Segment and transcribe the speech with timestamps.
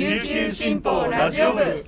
[0.00, 1.84] 琉球新報ラジオ部。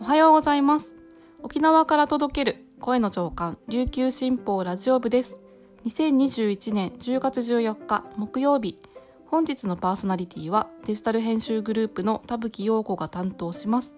[0.00, 0.96] おはようございます。
[1.44, 5.38] 沖縄から届ける声の長官琉球新報ラジオ部です。
[5.84, 8.80] 2021年10月14日木曜日。
[9.26, 13.96] 本日のパーソナリティはデジタル編集グループの田吹陽子が担当します。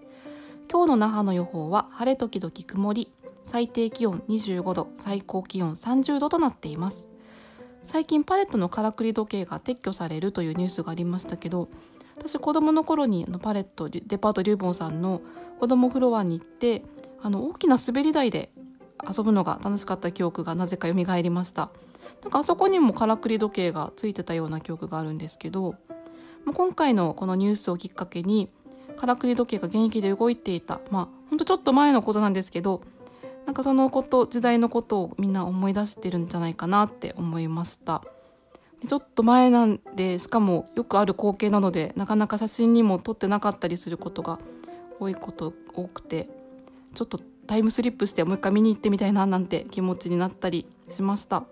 [0.71, 3.11] 今日の那覇の予報は晴れ時々曇り。
[3.45, 7.07] 最低気温25度最高気温30度となっています。
[7.85, 11.69] 最近パレットのからくり時計が撤去されるというニュースがありましたけど
[12.17, 15.21] 私子供の頃にパレットデパートリューボンさんの
[15.59, 16.83] 子供フロアに行って
[17.21, 18.49] あの大きな滑り台で
[19.07, 21.69] 遊ぶのが楽しかった記憶がなぜか蘇りました。
[22.23, 25.75] なんかあそこにもからくり時計がついてたような記憶があるんですけど
[26.51, 28.49] 今回のこのニュースをきっかけに
[28.97, 32.81] からくり時計が現役で動いていたまあほんとちょっと前のことなんですけど
[33.45, 38.01] なんかそのこと時代のことをみんな思い出してるんじゃないかなって思いました。
[38.87, 44.37] ちょっと前なんでしかもよくある光景なのでなかなか写真にも撮ってなかったりすることが
[44.99, 46.29] 多いこと多くて
[46.93, 51.43] ちょっとタイムスリップしてもう一回見に行ってみたいななんて気持ちになったりしました。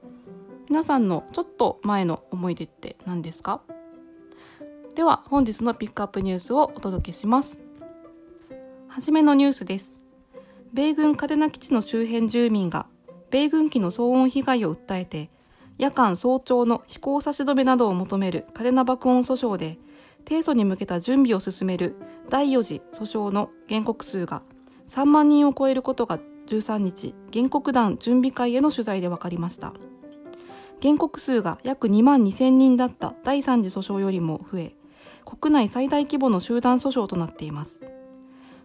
[0.70, 3.62] 皆さんのちょっと前の思い出って何ですか？
[4.96, 7.60] では本日のピックアップニュースをお届けします。
[8.88, 9.94] はじめのニュースです。
[10.74, 12.88] 米軍嘉手納基地の周辺住民が
[13.30, 15.30] 米軍機の騒音被害を訴えて
[15.78, 19.78] 夜間早朝の飛行差し止めなどを求める嘉手納爆音訴訟で
[20.28, 21.96] 提訴に向けた準備を進める
[22.28, 24.42] 第4次訴訟の原告数が
[24.88, 29.74] 3万人を超えることが13日原告団準備会への取材で分かりました。
[30.82, 34.76] 原告数が約2万2000人だった第3次訴訟よりも増え
[35.24, 37.82] 国内最大規模の集団訴訟となっています。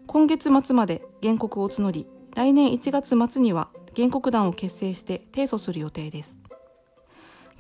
[0.09, 6.41] 今月末まで原告を募り来年1月末には原告団を結成して提訴する予定です。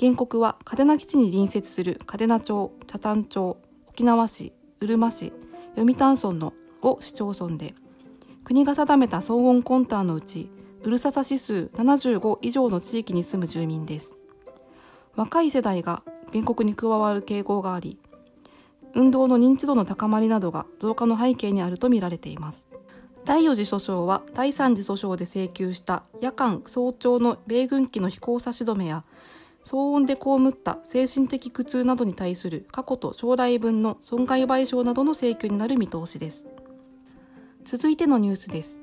[0.01, 3.59] 原告は嘉手納基地に隣接する嘉手納町北谷町
[3.91, 5.35] 沖縄市うるま市
[5.77, 7.75] 読谷村の5市町村で
[8.45, 10.49] 国が定めた騒音コンターのうち
[10.83, 14.17] うるささ指数75以上の地域に住む住民です。
[15.17, 16.03] 若い世代が
[16.33, 17.99] 原告に加わる傾向があり
[18.95, 22.69] 運動の認知度の高まりなどが増加の背景にあるとみられています。
[23.25, 29.05] 第4次訴訟は第3次訴訟で請求した夜間早朝の米軍機の飛行差し止めや
[29.65, 36.47] 騒音で被った精神的苦痛などに対する過去と将来分の損害賠償などの請求になる見通しです。
[37.65, 38.81] 続いてのニュースです。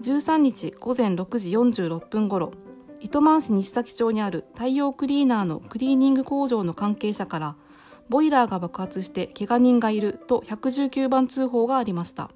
[0.00, 2.52] 13日午前6時46分ごろ
[3.00, 7.56] 糸満市西崎町にある太陽クリーナーのクリーニング工場の関係者から
[8.08, 12.30] ボイラーが爆発して怪我人がいると119番通報がありました。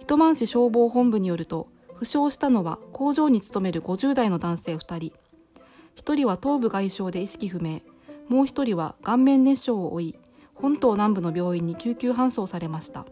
[0.00, 5.12] 糸満市消防本部によると負傷したのは工場に勤める50代の男性2人。
[5.96, 7.80] 1人は頭部外傷で意識不明。
[8.28, 10.18] もう1人は顔面熱傷を負い
[10.54, 13.06] 本島南部の病院に救急搬送されました。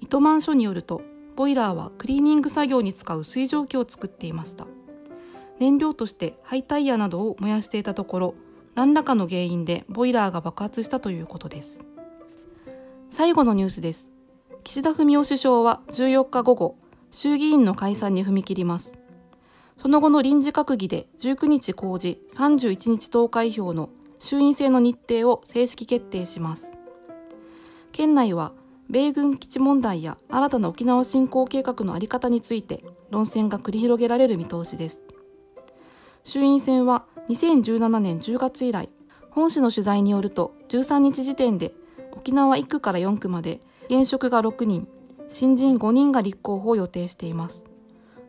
[0.00, 1.02] 糸満署によると
[1.36, 4.66] ボイラーはクリーニング作業に使う水蒸気を作っていました。
[5.60, 8.34] 燃料として廃タイヤなどを燃やしていたところ
[8.74, 11.84] 何らかの原因でボイラーが爆発したということです。
[13.10, 14.10] 最後のニュースです。
[14.64, 16.76] 岸田文雄首相は14日午後
[17.10, 18.98] 衆議院の解散に踏み切ります。
[19.76, 26.72] その後の臨時閣議で19日公示31日投開票の衆院選の日程を正式決定します。
[27.92, 28.52] 県内は
[28.90, 35.00] 米軍基地問題や新たな沖縄振興計画の在り方について論戦が繰り広げられる見通しです。
[36.24, 38.90] 衆院選は2017年10月以来
[39.30, 41.72] 本市の取材によると13日時点で
[42.12, 44.86] 沖縄1区から4区まで現職が6人
[45.28, 47.64] 新人5人が立候補を予定しています。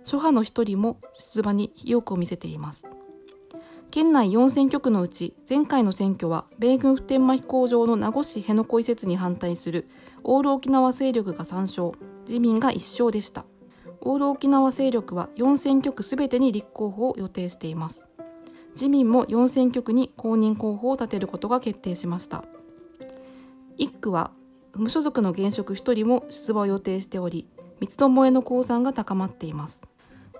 [0.03, 2.85] 諸派の1人も出馬に意欲を見せています。
[3.91, 9.87] 県内4選挙区のうち前回の選挙は米軍普天間飛行場の名護市辺野古移設に反対する
[10.23, 11.91] オール沖縄勢力が3勝
[12.27, 13.45] 自民が1勝でした。
[14.01, 18.05] オール沖縄勢力は4選挙区すべてに立候補を予定しています。
[18.75, 22.45] 自民も4選挙区に公認候補を立てることが決定しました。
[23.79, 24.31] 1区は
[24.75, 27.47] 無所属の現職1人も出馬を予定しており
[27.79, 29.81] 三つどもえの公算が高まっています。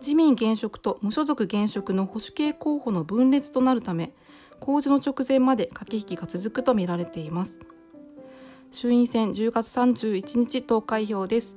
[0.02, 4.14] 自民現職と無所属現職の保守系候補の分裂となるため
[4.60, 7.60] 公示の直前まで駆け引きが続くとみられています。
[8.72, 11.56] 衆院選10月31日投開票です、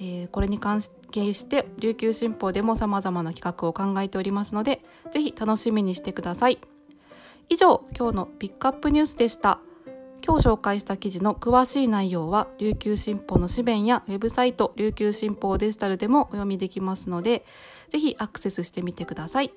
[0.00, 4.82] えー、これに関係して琉球新報でも様々な企画を考えておりますので
[5.12, 6.58] ぜひ楽しみにしてください
[7.50, 9.60] 以上今日のピックアップニュースでした
[10.26, 17.44] 今日紹介した記事の詳しい内容は琉球新報の紙面やウェブサイト琉球新報デジタルでもお読みできますので
[17.88, 19.52] ぜひアクセスしてみてください。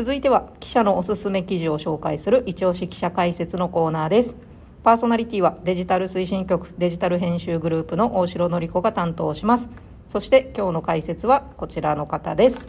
[0.00, 4.34] 続いては記者のおすすめ記事を紹介する一押し記者解説のコーナーです。
[4.82, 9.68] パーソナリティはデジタル推進局デジタル編集グループの大城典子が担当します。
[10.08, 12.66] そして今日の解説はこちらの方です。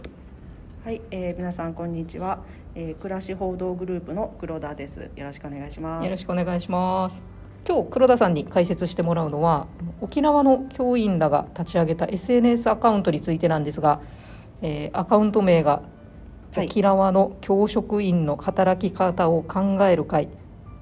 [0.84, 2.40] はい、えー、皆さんこんにちは、
[2.76, 5.10] えー、暮らし報道グループの黒田です。
[5.16, 6.04] よろしくお願いします。
[6.04, 7.24] よろしくお願いします。
[7.66, 9.68] 今日黒田さんに解説してもらうのは
[10.02, 14.02] 沖縄の教員らが立ち上げた SNS アカウントについてなんですが、
[14.62, 15.82] えー、アカウント名が
[16.56, 20.28] 沖縄の教職員の働き方を考える会、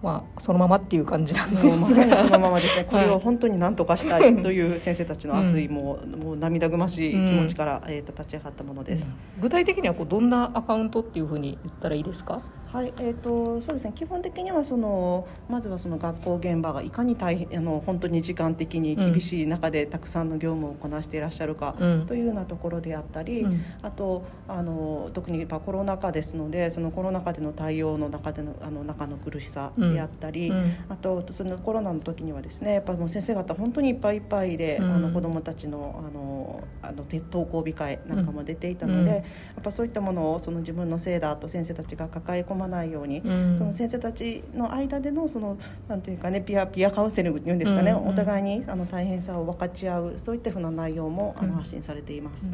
[0.01, 2.85] まあ、そのままっていう感じなんですがまさにそのままですね。
[2.89, 12.41] これを本当に何とかしたいという先生たちの熱い、うん、もうもう涙ぐましい気持ちから、うん、えー、と立ち上がったものです、うん、具体的にはこうどんなアカウントっていうふうに言ったらいいですか？
[12.71, 13.93] はいえーと、そうですね。
[13.95, 21.75] 基本的にはそのまずはその学校現場がいかに大変あの本当に時間的に厳しい中でたくさんの業務をこなしていらっしゃるか
[22.05, 30.57] というようなところであったり、うん、あとあの特にやっぱコロナ禍ですのでそのコロナ禍での対応の中でのあの中の苦しさであったり、うん。
[30.57, 39.17] うん、あとそのコロナの時にはですねやっぱもう先生方本当にいっぱいいっぱいで、あの子どもたちのあのあの登校控えなんかも出ていたので、や
[39.59, 43.21] っぱそういったものをその自分のせいだと先生たちが抱え込まないように。
[43.57, 45.57] その先生たちの間でのその
[45.87, 52.53] なんていうかねピアピアカウンセリングっていうんですかね、お互いにあの大変さを分かち合うそういったふうな内容もあの発信されています。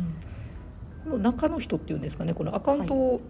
[1.03, 3.21] この中の人っていうんですかねこのアカウントを、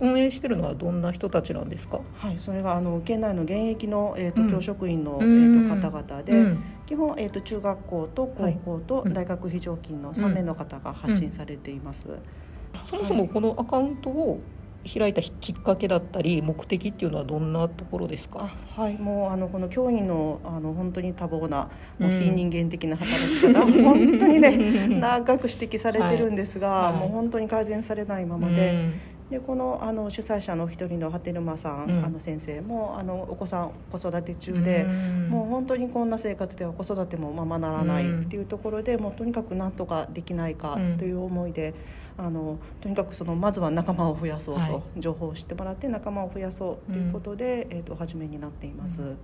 [0.00, 2.00] 運営してるのはどんな人たちなんですか？
[2.14, 12.08] はい、それがあの県内の現役のえっ、ー、と、教職員のえっ、ー、と方々で、うん、基本えっ、ー、と中学校と高校と大学非常勤の3名の方が発信されています。
[12.08, 12.20] うんうん、
[12.84, 14.40] そもそもこのアカウントを
[14.82, 18.50] 開いたきっかけだったり目的っていうのはどんなところですか？
[18.74, 26.92] はいもうあのこの教員のあの本当に多忙なもう非人間的な働き方、うん、本当にね長く指摘されてるんですが、はい。
[26.94, 28.70] はい、もう本当に改善されないままで。
[28.70, 29.00] うん。
[29.30, 34.82] でこのあの主催者の一人の波照間さん、うん、あの先生もあのお子さん子育て中で、
[35.28, 36.10] もう本当にこん。
[36.10, 41.74] な生活では子育てもままならないっていうところで、もうとにかくなんとかできないかという思いで。
[42.20, 49.00] あのとにかくそのまずは仲間を増やそうと、はい、情報を知ってもらって仲間を増やそうということで、うん、えーと、初めになっています。
[49.00, 49.18] うん。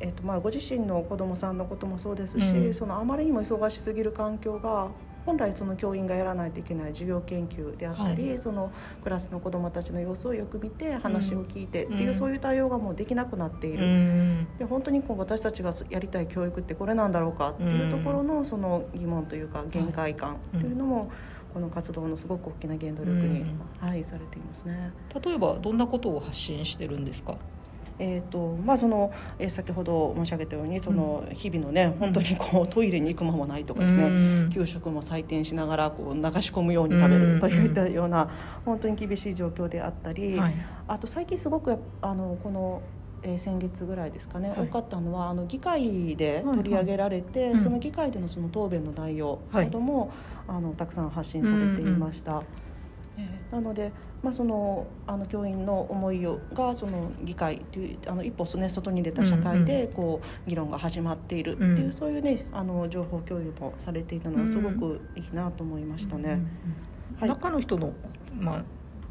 [0.00, 4.88] えーとまあ、ご自身の子どもさんのこともそうですし、うん、そのあまりにも忙しすぎる環境が
[5.26, 8.72] 本来その教員がやらないといけない授業研究であったり、はい、その
[9.02, 21.08] クラスの子どもたちの様子をよく見て話を聞いてっていう、うん、そういう対応がもうできなくなっている、うん、で本当にこう私たちがやりたい教育ってこれなんだろうかっていうところのその疑問というか限界感っていうのも、はい
[21.52, 23.44] この活動のすごく大きな原動力に、
[23.80, 24.92] はい、されていますね。
[25.24, 27.36] 例えばどんなことを発信してるんですか？
[28.00, 34.08] えーとまあそのえー、先ほど申し上げたようにその日々のね、うん、本当にこう トイレに行く間もないとかですね、う
[34.46, 38.30] ん、給食も採点しながらこう流し込むように食べるといったような、
[38.64, 40.54] 本当に厳しい状況であったり、はい、
[40.86, 42.82] あと最近すごくあのこの
[43.22, 50.12] えー、先月ぐらいですかね、はい、多かったのはあの議会で取り上げられて、はいはい、その議会でのその答弁の内容なども、
[50.46, 52.32] はい、あのたくさん発信されていました。
[52.32, 52.44] うんうん、
[53.18, 53.92] えー、なので
[54.22, 66.40] まあ、そのあの教員の思いをがその議会というあの一歩、ね、外に出た社会でこう議論が始まっているっていう、うん、そういう、ね、あの情報共有もされていたのはすごくいいなと思いましたね。
[67.20, 67.92] はい、中の人の、
[68.36, 68.64] まあ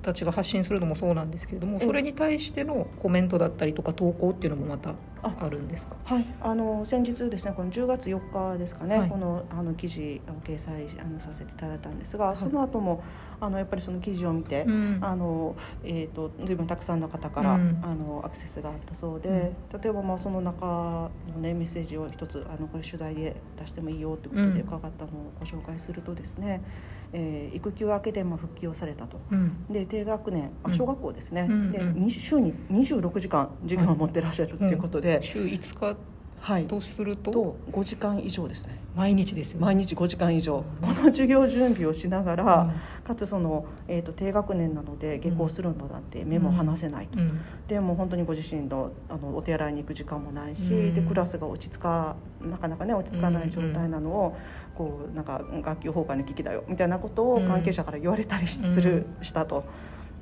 [0.08, 5.50] たちが発信するのもそうなんですけれどもそれに対してのコメントだったりとか投稿っていうのもまたあ。
[5.50, 5.96] るんですか？
[6.06, 6.26] はい。
[6.42, 13.04] あの先日ですねこの10月4日ですかね、はい、このあの記事を掲載あのさせていただいたんですが、はい、その後も
[13.40, 26.62] あのやっぱりその記事を見て、うん、あのえーと、随分たくさんの方から、うん、あのアクセスがあったそうで、うん、例えばまあその中の、ね、メッセージを一つあのこれ取材で出してもいいよということで伺ったのをご紹介するとですね、
[27.14, 29.20] えー、育休明けでまあ復帰をされたと、
[29.70, 35.98] で低学年あ小学校ですね、で週に26時間授業を持ってらっしゃるということで、週5日
[36.40, 38.80] はい、とするとと5時間以上ですね。
[38.96, 54.38] 毎日ですよ、ね、毎日5時間以上、この授業準備をしながら、うん、かつその、えーと、低学年なので下校するのだって目も離せないと、うん、でも本当にご自身のあのお手洗いに行く時間もないし、でクラスが落ち着かなかなかね落ち着かない状態なのを、
[54.76, 59.66] こうなんか学級崩壊の危機だよみたいなことを関係者から言われたりする、したと。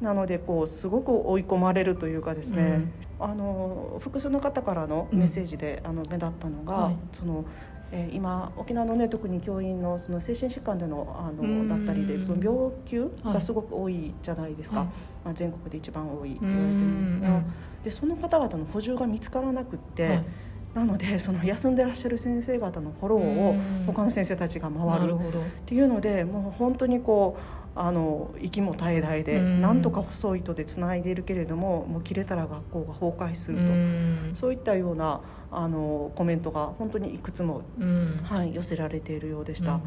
[0.02, 7.46] なのでこうすごく追い込まれるというかですね、うん、あの複数の方からのメッセージで、あの目立ったのが、はい、その
[7.92, 14.88] えー、今沖縄のね特に教員のその精神疾患でのあのだったりでその病休がすごく多いじゃないですか、はい、
[15.26, 17.42] まあ、全国で一番多いって言われてるんですが。
[17.84, 20.08] でその方々の補充が見つからなくって。
[20.08, 20.26] はい。
[20.74, 25.18] なのでその休んでらっしゃる先生方のフォローを他の先生たちが回るっ
[25.66, 29.62] ていうのでもう本当にこうあの息も絶え絶えで、うん。
[29.62, 34.32] なんとか細い糸でつないでいるけれどももう切れたら学校が崩壊すると、うん。
[34.34, 38.20] そういったようなあのコメントが本当にいくつも、うん。
[38.24, 39.74] はい、寄せられているようでした。
[39.74, 39.82] うんは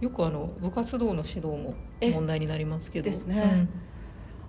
[0.00, 0.04] い。
[0.04, 2.10] よくあの部活動の指導もえ？
[2.10, 3.04] 問題になりますけど。
[3.04, 3.68] ですね。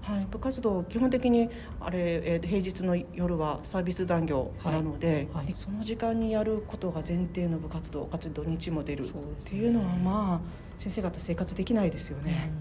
[0.01, 1.49] はい、部活動基本的に
[1.81, 5.45] あれ、えー平日の夜はサービス残業なので、はい。
[5.45, 5.53] はい。
[5.53, 9.05] その時間にやることが前提の部活動かつ土日も出るっ
[9.43, 12.25] ていうのはまあ先生方生活できないですようん。
[12.25, 12.51] ね。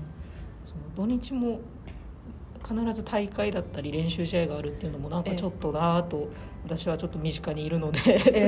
[0.65, 1.61] その土日も
[2.67, 6.29] 必ず大会だったり練習試合があるっていうのもなんかちょっとなぁと
[6.65, 8.39] 私はちょっと身近にいるので すごく思うん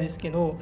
[0.00, 0.56] ですけど、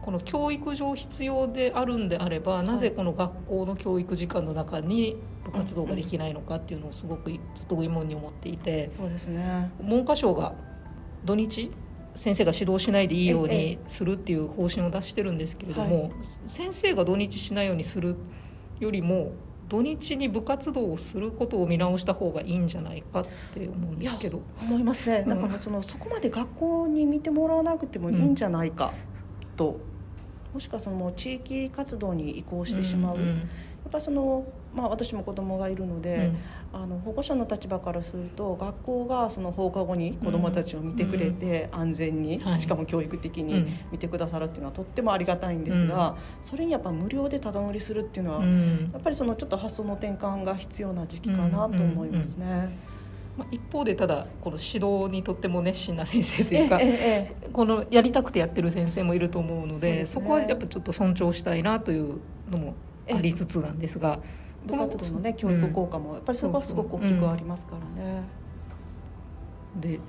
[0.00, 9.70] この教育上必要であるんであればなぜこの学校の教育時間の中に部活動ができないのかっていうのをすごくずっと疑問に思っていてそうですね。
[9.82, 10.54] 文科省が
[11.24, 11.70] 土日
[12.16, 16.10] 先生が指導しないでいいようええにするっていう方針を出してるんですけれども、は
[16.46, 18.16] 先生が土日しないようにする
[18.80, 19.32] よりも
[19.68, 24.40] 土日に部活動をすることを見直した方がいいんじゃないかって思うんですけど。
[24.60, 25.24] 思いますね。
[25.26, 28.94] うんだからそのそこまで学校に見てもらわなくてもいいんじゃないか
[29.56, 29.78] と、
[30.54, 33.18] もしくはその地域活動に移行してしまう。
[33.18, 33.34] んや
[33.88, 34.44] っぱその
[34.74, 36.16] まあ私も子供がいるので。
[36.16, 36.36] うん
[36.72, 42.60] あの保護者の立場からすると学校がその放課後に子どもたちを見てくれて安全に、はい。
[42.60, 43.68] しかも教育的にうん。
[43.92, 48.90] 見てくださるっていうのはとってもありがたいんですが、それにやっぱ無料でただ乗りするっていうのは、うん。
[48.92, 52.96] やっぱりそのちょっと発想の転換が必要な時期かなと思いますね。
[53.36, 56.80] まあ、一方でただこの指導にとっても熱心な先生というか
[57.52, 62.18] このやりたくてやってる先生もいると思うのでそこはやっぱちょっと尊重したいなという
[62.50, 62.74] のも
[63.12, 64.20] ありつつなんですが
[64.66, 68.22] 部活動のね教育効果もやっぱりそこはすごく大きくありますからね。
[69.80, 70.00] で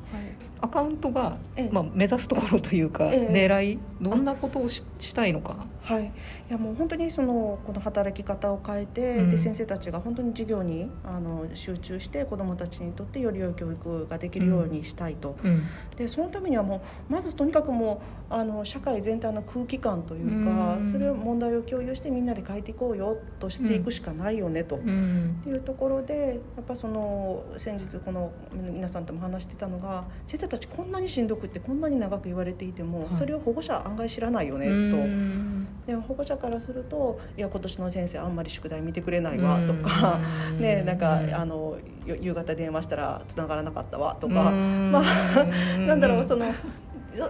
[0.62, 1.70] アカウントが、ええ。
[1.72, 3.48] まあ、目指すところというか、ええ。
[3.48, 6.12] 狙いどんなことをししたいのかはい、い
[6.50, 9.32] やもう本当にそのこの働き方を変えて、うん。
[9.32, 15.63] で先生たちが本当に授業にあの集中して子どもたちにとってより良い教育ができるようにしたいと、うん。
[15.96, 20.91] でそのためにはもうまずとにかくもうあの社会全体の空気感というか、うん。
[20.91, 24.75] それを問題を共有してみんなで変えていこうよとしていくしかないよねと。
[24.75, 25.38] うん。
[25.39, 33.15] っていうところでやっぱその先日この皆さんとも話してたのが先生たちこんなにしんどくってこんなに長く言われていても、はい。
[33.15, 35.76] それを保護者案外知らないよねと。
[35.88, 40.20] うんで保護者からすると「いや今年の先生あんまり宿題見てくれないわ」とか、
[40.51, 40.60] うん。
[40.60, 44.91] ねなんか、うんあのよ夕方電話したら繋がらなかったわとか、うん。
[44.91, 46.46] まあなんだろうその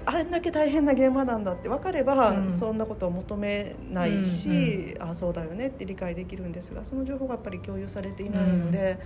[0.05, 2.49] あれだけ大変な現場なんだって分かれば、うん。
[2.49, 8.99] そんなことを求めないし、あそうだよねって理解できるんですがその情報がやっぱり共有されていないので。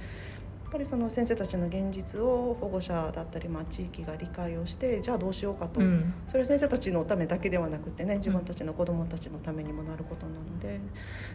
[0.71, 6.13] やっぱりその先生たちの現実を保護者だったり、まあ、地域が理解をしてじゃあどうしようかと、うん。
[6.29, 10.79] それは先生たちのためだけではなくてね自分たちの子どもたちのためにもなることなのでやっ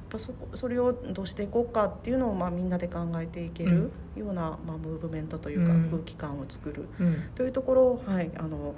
[0.08, 5.90] ぱそこそれをどうしていこうかっていうのをまあみんなで考えていけるような、まあ、ムーブメントというかうん。
[5.90, 7.24] 空気感を作るうん。
[7.34, 8.74] というところを、はい、あの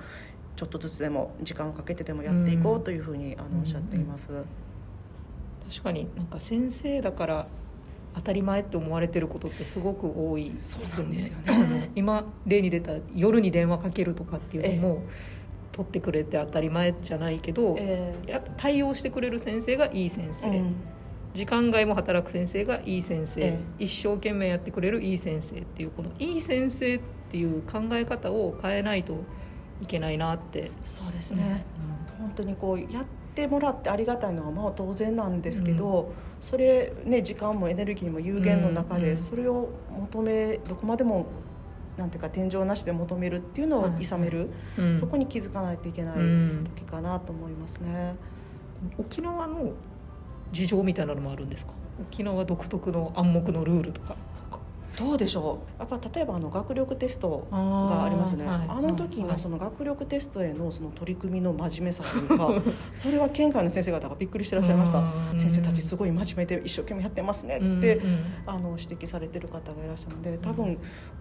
[0.57, 4.31] ちょっとずつでも時間をかけてでもやっていこうというふうにあのおっしゃっています。
[5.71, 7.47] 確かになんか先生だから
[8.19, 11.91] 当たり前って思われてることってすごく多いそうなんですよね。
[11.95, 15.03] 今例に出た夜に電話かけるとかっていうのも
[15.73, 20.75] 取ってくれて当たり前じゃないけど、えやっぱ対応してくれる先生がいい先生、ーうん。
[21.35, 23.85] 時間外も働く先生がいい先生、ええ。
[23.85, 29.23] 一生懸命やってくれるいい先生っていうこのいい先生っていう考え方を変えないと
[29.81, 30.73] いけないなって。
[30.83, 31.65] そうですね、
[32.19, 33.05] 本当にこうやっ
[33.39, 39.09] てもらってありがたいのはまあ当然なんですけど、それね時間もエネルギーも有限の中うんうん。
[39.11, 41.27] でそれを求めどこまでも
[41.97, 44.05] なんていうか天井なしで求めるっていうのをい。
[44.05, 44.97] さめる、うん。
[44.97, 46.65] そこに気づかないといけないうん。
[46.77, 48.17] 時かなと思いますね。
[48.99, 49.73] 沖縄の
[50.51, 51.73] 事情みたいなのもあるんですか？
[52.01, 54.17] 沖縄独特の暗黙のルールとか
[54.99, 55.81] どうでしょう？
[55.81, 58.45] やっぱ例えばあの学力テストがありますね。
[58.47, 59.33] あ,、はいの時はい。
[59.33, 62.51] のその学力テストへのその取り組みの真面目さというか
[62.97, 64.99] それは県外の先生方がびっくりしてらっしゃいました。
[64.99, 65.39] うん。
[65.39, 68.25] 先生たちすごい真面目で一生懸命やってますねって、うんうん。
[68.47, 70.79] あの指摘されてる方がいらっしゃるので多分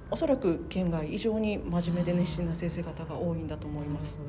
[0.10, 4.20] おそらく県外以上に真面目で熱心な先生方が多いんだと思います。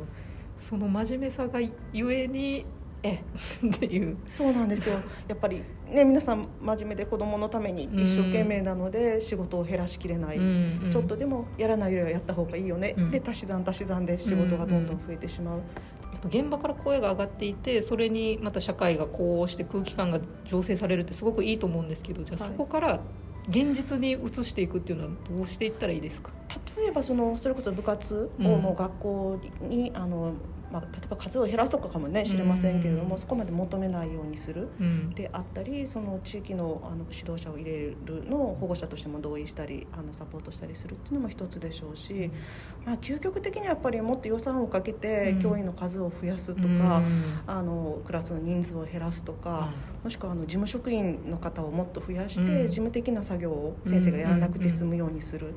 [0.59, 1.61] その真面目さが
[1.93, 2.67] ゆえに
[3.03, 3.23] え
[3.63, 3.67] え。
[3.67, 4.17] っていう。
[4.29, 4.97] そうなんですよ。
[5.29, 10.91] やっぱりね皆さん真面目で子どものために一生懸命なので仕事を減らしきれない、うんうん。
[10.91, 13.11] ちょっとでもやらないよりはやった方がいいよね、うん。
[13.11, 15.65] で足し算足し算で仕事がどんどん増えてしまう、や
[16.19, 22.51] っぱ現場から声が上がっていてそれにまた社会がこうして空気感が醸成されるってすごくいいと思うんですけどじゃあはい。
[22.51, 23.01] そこから
[23.49, 26.33] 現実に移していくっていうのはどうしていったらいいですか、
[26.77, 30.35] 例えばそのそれこそ部活をもう学校に、あの
[30.73, 34.69] まあ、例えば数を減らすとかかもね知れませんけれども、そこまで求めないようにする、
[35.15, 42.31] であったりその地域のあの指導者を入れるの保護者としても同意したりあのサポートしたりするっていうのも一つでしょうし、
[42.85, 47.03] まあ、究極的にはやっぱりもっと予算をかけて教員の数を増やすとか、
[47.47, 49.71] あのクラスの人数を減らすとか、
[50.05, 55.55] もしくはあの事務職員の方をもっと増やして、事務的な作業を先生がやらなくて済むようにする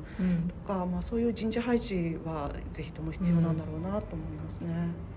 [0.66, 4.72] とか、まあ、そういう人事配置はぜひとも必要なんだろうなと思いますね。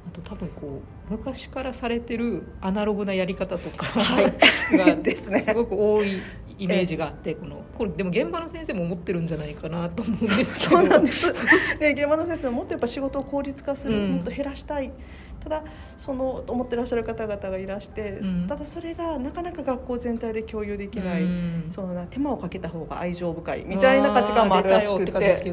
[0.07, 5.41] あと多分こう昔からされてるアナログなやり方とか、はい、がですね。
[5.41, 6.19] すごく多い
[6.57, 10.77] イメージがあって、このこれでも現場の先生も思ってるんじゃないかなと思うんですけど。
[10.77, 11.33] そうなんです。
[11.79, 14.91] で現場の先生ももっとやっぱ仕事を効率化する、うん、もっと減らしたい。
[15.45, 15.63] ただ
[15.95, 25.13] その思ってらっしゃる方々がいらして、うん、ただそれがなかなか学校全体で共有できない、うん、そのな手間をかけた方が愛情深いみたいな価値観もあるらしくて。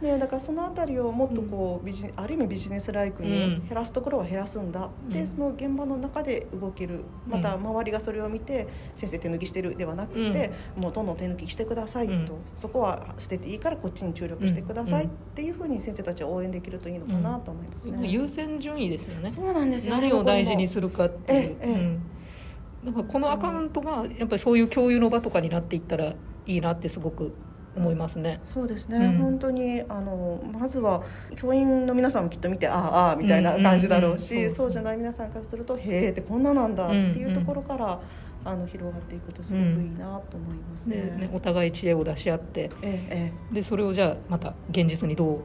[0.00, 7.04] ね、だからその辺りをもっとこうビジある意味ビジネスライクに減らすところは減らすんだ、うん、でその現場の中で動ける。
[7.26, 18.08] また周りがそれを見て先生手抜きしてるではなくて、うん、もうどんどん手抜きしてくださいと、うん、そこは捨てていいからこっちに注力してくださいっていうふうに先生たちは応援できるといいのかなと思いますね。
[18.08, 19.30] 優先順位ですよね。
[19.30, 21.56] そうなんですよ、何を大事にするかっていう。
[21.60, 22.16] ええ
[22.84, 26.14] だからこのアカウントがやっぱりそういう共有の場とかになっていったら
[26.46, 27.34] いいなってすごく
[27.76, 28.40] 思いますね。
[28.46, 31.02] そうですね、うん、本当にあのまずは
[31.36, 38.00] 教員の皆さんもきっと見てああああみたいな感じだろうし、そうじゃない皆さんからするとへえってこんななんだっていうところから。
[38.44, 40.96] あの広がっていくとすごくいいなと思いますね。
[41.18, 45.42] ねお互い知恵を出し合って、ええ、でそれをじゃあまた現実にど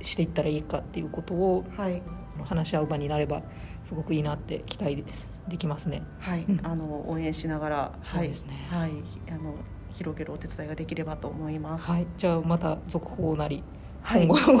[0.00, 2.02] うしていったらいいかっていうことを、はい、
[2.44, 3.42] 話し合う場になれば
[3.84, 6.02] すごくいいなって期待ですできますね。
[6.18, 8.66] はい、あの応援しながら、はい、ですね。
[8.70, 8.92] はい、
[9.28, 9.54] あの
[9.92, 11.90] 広げるお手伝いができればと思います。
[11.90, 13.62] はい、じゃあまた続報なり。
[14.02, 14.60] はい、 そう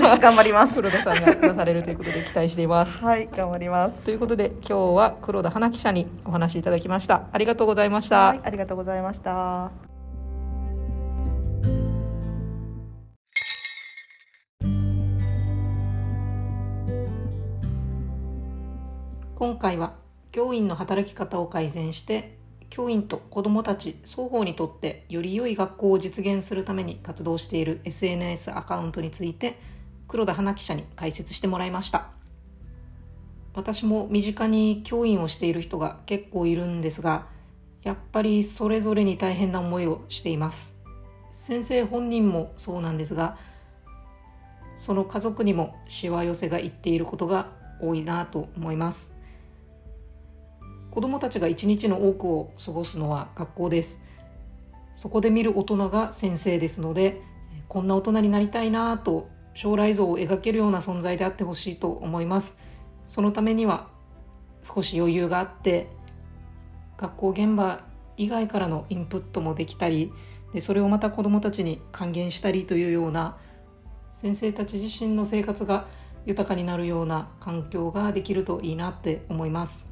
[0.00, 0.18] です。
[0.18, 0.82] 頑張ります。
[0.82, 2.92] 黒田さんが出されるということで期待しています。
[2.98, 3.28] はい。
[3.28, 4.04] 頑張ります。
[4.04, 7.28] ということで今日は黒田花記者にお話しいただきました。
[7.32, 9.70] ありがとうございました、はい、ありがとうございました。
[19.36, 19.94] 今回は
[20.30, 22.38] 教員の働き方を改善して
[22.72, 29.58] 教員と子どもたち双方にとってより良い学校を実現するために活動している SNS アカウントについて
[30.08, 32.06] 黒田花記者に解説してもらいました。
[33.52, 37.26] 私も身近に教員をしている人が結構いるんですが
[37.82, 40.74] やっぱりそれぞれに大変な思いをしています。
[41.30, 43.36] 先生本人もそうなんですが
[44.78, 47.48] その家族にもしわ寄せがいっていることが
[47.82, 49.11] 多いなと思います。
[50.92, 54.02] 子どもたちが一日の多くを過ごすのは学校です
[54.96, 57.22] そこで見る大人が先生ですので
[57.66, 62.58] こんな大人になりたいなと将来像を描けるような存在であってほしいと思います
[63.08, 63.88] そのためには
[64.62, 65.88] 少し余裕があって
[66.98, 67.80] 学校現場
[68.18, 70.12] 以外からのインプットもできたり
[70.52, 73.38] でそれをまた子どもたちに還元したりというような
[74.12, 75.88] 先生たち自身の生活が
[76.26, 79.91] 豊かになるような環境ができるといいなって思います。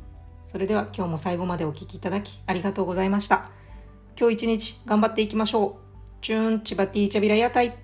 [0.51, 3.53] それでは今日も最後までお聴きいただきありがとうございました。
[4.19, 6.23] 今日一日頑張っていきましょう。
[6.23, 7.79] チューンチバティーチャビラ屋台。